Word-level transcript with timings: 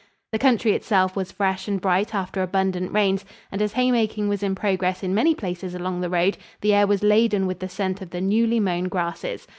The 0.31 0.39
country 0.39 0.71
itself 0.71 1.15
was 1.15 1.31
fresh 1.31 1.67
and 1.67 1.79
bright 1.79 2.15
after 2.15 2.41
abundant 2.41 2.91
rains, 2.91 3.23
and 3.51 3.61
as 3.61 3.73
haymaking 3.73 4.27
was 4.29 4.41
in 4.41 4.55
progress 4.55 5.03
in 5.03 5.13
many 5.13 5.35
places 5.35 5.75
along 5.75 6.01
the 6.01 6.09
road, 6.09 6.39
the 6.61 6.73
air 6.73 6.87
was 6.87 7.03
laden 7.03 7.45
with 7.45 7.59
the 7.59 7.69
scent 7.69 8.01
of 8.01 8.09
the 8.09 8.19
newly 8.19 8.59
mown 8.59 8.85
grasses. 8.85 9.47